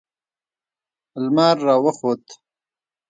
[1.23, 2.25] لمر راوخوت